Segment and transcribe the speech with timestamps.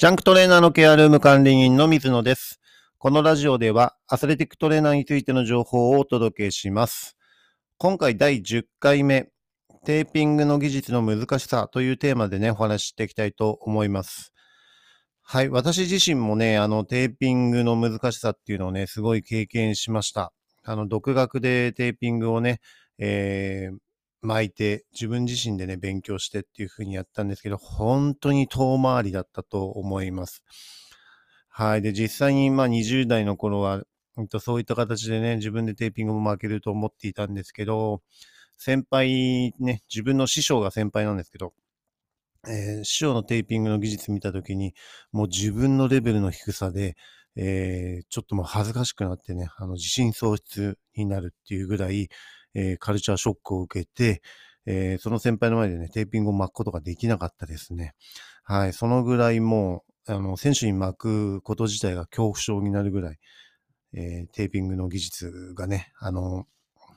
[0.00, 2.58] ジャンクトレーナーのケアルーム管理人の水野です。
[2.96, 7.18] このラジオではアスレティックトレーナーについての情報をお届けします。
[7.76, 9.28] 今回第10回目、
[9.84, 14.32] テーピングの技術の難しさというテーマでね、お話ししていきたいと思います。
[15.20, 15.50] はい。
[15.50, 20.32] 私自身もね、あの、テーピングの難しさっていうのをね、すごい経験しました。
[20.64, 22.62] あの、独学でテーピングをね、
[22.96, 23.76] えー
[24.22, 30.42] 巻いて、自分自身でね、勉強してっていう風にやったんですけど、本当に遠回りだったと思います。
[31.48, 31.82] はい。
[31.82, 33.82] で、実際に、まあ、20代の頃は、
[34.40, 38.02] そういった形でね、自分でテーピングも巻けると思っていたんですけど、
[38.58, 41.54] 先輩ね、自分の師匠が先輩なんですけど、
[42.48, 44.74] えー師匠のテーピングの技術見たときに、
[45.12, 46.96] もう自分のレベルの低さで、
[47.36, 52.08] えーちょっともう恥ずかしくなってね、あの、自信喪失になるっていうぐらい、
[52.54, 54.22] えーカルチャーショックを受けて、
[54.66, 57.94] えーその先輩の前でね、テーピングを巻くことができなかったですね。
[58.44, 58.72] はい。
[58.72, 63.18] そのぐらいもう、あの、選手に巻くこと自体が恐怖症になるぐらい、
[63.94, 66.46] えーテーピングの技術がね、あの、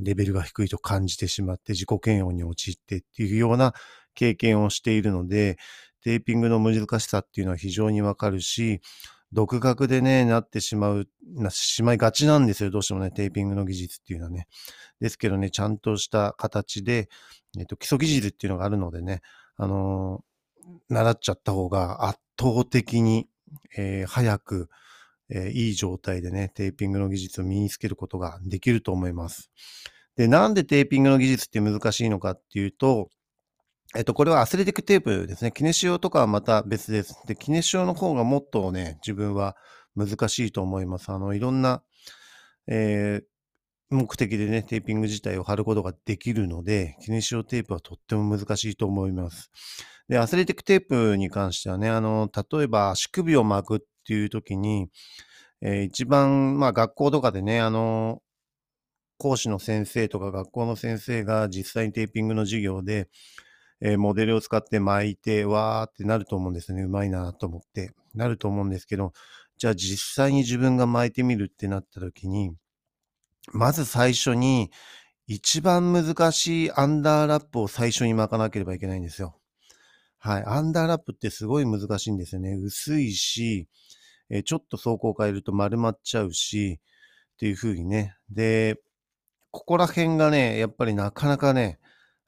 [0.00, 3.74] レベルが低いと感じてしまって自己嫌悪に陥ってっていうような
[4.14, 5.58] 経験をしているので、
[6.02, 8.80] テーピングの難しさっていうのは非常にわかるし、
[9.32, 12.70] 独学でね、なってしまう、なしまいがちなんですよ。
[12.70, 14.48] どうしてもね、テーピングの技術っていうのはね。
[15.00, 17.08] ですけどね、ちゃんとした形で、
[17.58, 19.20] えっと、基礎技術っていうのがあるのでね、
[19.56, 20.28] あのー
[20.90, 23.26] 習っちゃった方が圧倒的に、
[23.76, 24.68] えー早く、
[25.30, 29.50] えーいい状態でね、テーピングの技術を身につけることができると思います。
[30.16, 33.08] で、なんでテーピングの技術って難しいのかっていうと、
[33.96, 35.50] えっと、これはアスレティックテープですね。
[35.50, 37.14] キネシオとかはまた別です。
[37.26, 39.56] で、キネシオの方がもっとね、自分は
[39.96, 41.10] 難しいと思います。
[41.10, 41.82] あの、いろんな、
[42.68, 43.24] えー
[43.90, 49.50] 目的でね、テーピング自体を貼ることができるので、キネシオテープはとっても難しいと思います。
[50.08, 54.88] で、アスレティックテープに関してはね、あの、例えば足首を巻くっていう時に、
[55.62, 58.22] えー一番、まあ学校とかでね、あの、
[59.18, 63.08] 講師の先生とか学校の先生が実際にテーピングの授業で、
[63.80, 66.82] えーモデルを使って巻いて、わーってなると思うんですね。
[66.82, 67.92] うまいなと思って。
[68.14, 69.12] なると思うんですけど、
[69.58, 72.52] じゃあ実際に自分が巻いてみるってなった時に、
[73.52, 74.70] まず最初に、
[75.26, 79.36] 一番難しいアンダーラップを最初に巻かなければいけないんですよ。
[80.18, 80.44] はい。
[80.46, 82.54] アンダーラップってすごい難しいんですよね。
[82.54, 83.68] 薄いし、
[84.30, 86.80] えーちょっと走行を変えると丸まっちゃうし、
[87.34, 88.16] っていう風にね。
[88.30, 88.80] で、
[89.50, 91.78] ここら辺がね、やっぱりなかなかね、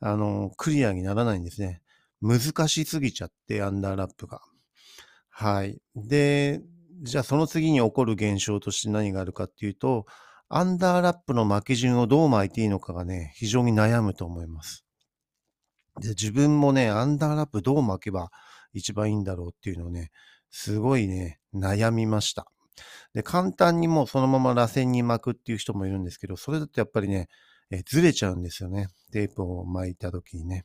[0.00, 1.82] あの、クリアにならないんですね。
[2.20, 4.40] 難しすぎちゃって、アンダーラップが。
[5.28, 5.80] はい。
[5.94, 6.60] で、
[7.02, 10.06] じゃあその次に起こる現象として何があるかっていうと、
[10.48, 14.84] アンダーラップの巻き順をどう巻いていいのかがね、非常に悩むと思います。
[16.00, 18.30] で、自分もね、アンダーラップどう巻けば
[18.72, 20.10] 一番いいんだろうっていうのをね、
[20.50, 22.46] すごいね、悩みました。
[23.14, 27.28] で、簡単にもうそのまま螺旋に巻くっていう人もいるんですけど、それだとやっぱりね、
[27.70, 28.88] えずれちゃうんですよね。
[29.12, 30.64] テープを巻いた時にね。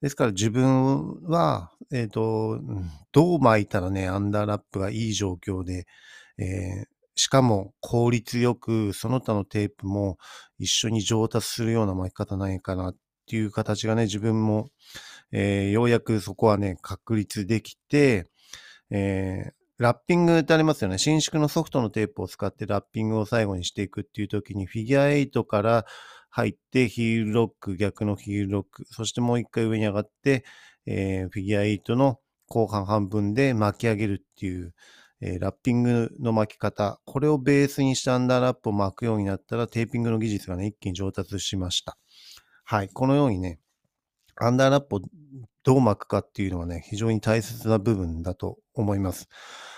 [0.00, 2.58] ですから自分は、えっ、と、
[3.12, 5.86] どう巻いたらね、アンダーラップがいい状況で、
[6.38, 10.16] えーしかも効率よく、その他のテープも
[10.58, 12.96] 一緒に上達するような巻き方ないかなっ
[13.26, 14.70] ていう形がね、自分も、
[15.30, 18.30] えーようやくそこはね、確立できて、
[18.90, 20.98] えーラッピングってありますよね。
[20.98, 25.86] 伸縮のソフトのテープを使ってラッピングを最後にしていくっていう時に、フィギュア8から
[26.28, 30.44] 入ってヒールロック、逆のヒールロック、そしてもう一回上に上がって、
[30.84, 34.74] えーフィギュア8の後半半分で巻き上げるっていう、
[35.22, 41.96] えーラッピングの巻き方、これをベースにしたアンダーラップを巻くようになったら、テーピングの技術がね、一気に上達しました。
[42.64, 42.90] はい。
[42.90, 43.60] このようにね、
[44.36, 45.00] アンダーラップを
[45.62, 49.28] どう巻くかっていうのはね、非常に大切な部分だと思います。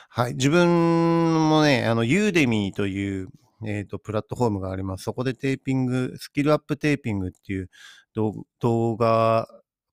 [0.08, 0.34] はい。
[0.34, 3.28] 自分もね、あの、ユーデミーという、
[3.66, 5.04] えっ、と、プラットフォームがあります。
[5.04, 7.70] そこでテーピング、スキルアップテーピングっていう
[8.14, 9.48] 動画、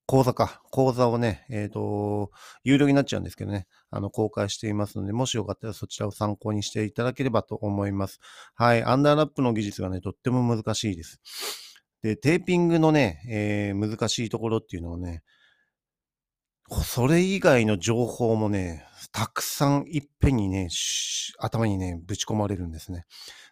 [0.06, 2.32] 講座か、講座をね、えっ、と、
[2.64, 8.18] 有料になっちゃうんですけどね、あの、公開していますので、もしよかったらそちらを参考にしていただければと思います。
[8.54, 8.82] はい。
[8.82, 11.20] アンダーラップの技術がね、とっても難しいです。
[12.02, 15.22] で、テーピングのね、えー難しいところっていうのはね、
[16.84, 20.68] それ以外の情報もね、たくさんいっぺんにね、
[21.38, 23.06] 頭にね、ぶち込まれるんですね。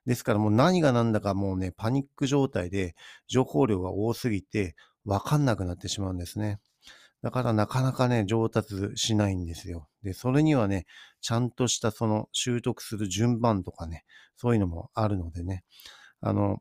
[0.07, 2.95] ですからもう何が何だかもうね、パニック状態で
[3.27, 6.61] 情報量が多すぎて分かんなくなってしまうんですね。
[7.23, 9.89] だからなかなかね、上達しないんですよ。
[10.03, 10.87] で、それにはね、
[11.21, 14.05] ちゃんとしたその習得する順番とかね、
[14.37, 15.65] そういうのもあるのでね、
[16.21, 16.59] あの、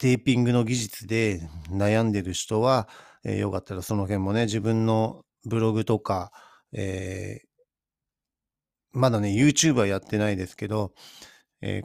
[0.00, 2.88] テーピングの技術で悩んでる人は、
[3.22, 6.32] えーよかったらその辺もね、自分のブログとか、
[6.72, 7.50] えー
[8.92, 10.92] まだね、YouTube はやってないですけど、
[11.60, 11.82] え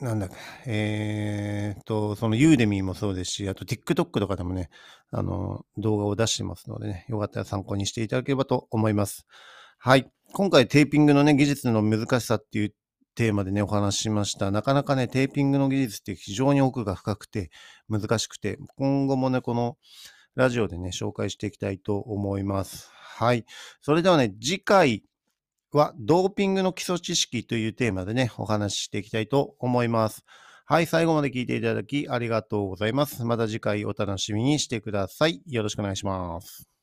[0.00, 0.28] ー、なんだ
[0.66, 4.68] えー、と、そのユーデミーもそうですし、あと TikTok とかでもね、
[5.10, 9.26] あの、動画を出してますのでね、よかったら参考にしていただければと思います。
[9.78, 10.08] はい。
[10.34, 12.74] 今回テーピングのね、技術の難しさっていう
[13.16, 14.50] テーマでね、お話ししました。
[14.50, 17.50] なかなかね、テーピングの技術って非常に奥が深くて
[17.88, 19.78] 難しくて、今後もね、この
[20.34, 22.90] ラジオでね、紹介していきたいと思います。
[22.92, 23.46] はい。
[23.80, 25.02] それではね、次回
[25.72, 30.22] はドーピングの基礎知識というテーマでね、お話ししていきたいと思います。
[30.66, 33.24] はい、最後まで聞いていただきありがとうございます。
[33.24, 35.40] また次回お楽しみにしてください。
[35.46, 36.75] よろしくお願いします。